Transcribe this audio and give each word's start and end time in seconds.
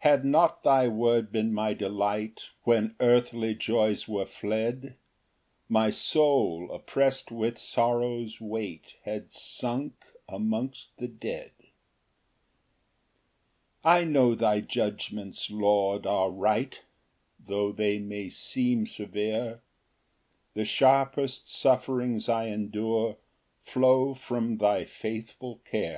Ver. 0.00 0.08
92. 0.10 0.10
4 0.10 0.10
Had 0.20 0.24
not 0.24 0.62
thy 0.62 0.86
word 0.86 1.32
been 1.32 1.52
my 1.52 1.74
delight 1.74 2.50
When 2.62 2.94
earthly 3.00 3.56
joys 3.56 4.06
were 4.06 4.24
fled, 4.24 4.94
My 5.68 5.90
soul 5.90 6.68
opprest 6.70 7.32
with 7.32 7.58
sorrow's 7.58 8.40
weight 8.40 8.94
Had 9.02 9.32
sunk 9.32 9.94
amongst 10.28 10.96
the 10.98 11.08
dead. 11.08 11.50
Ver. 11.58 11.64
75. 13.82 13.82
5 13.82 13.96
I 13.98 14.04
know 14.04 14.34
thy 14.36 14.60
judgments, 14.60 15.50
Lord, 15.50 16.06
are 16.06 16.30
right, 16.30 16.80
Tho' 17.44 17.72
they 17.72 17.98
may 17.98 18.30
seem 18.30 18.86
severe; 18.86 19.62
The 20.54 20.64
sharpest 20.64 21.52
sufferings 21.52 22.28
I 22.28 22.46
endure 22.50 23.16
Flow 23.64 24.14
from 24.14 24.58
thy 24.58 24.84
faithful 24.84 25.56
care. 25.64 25.94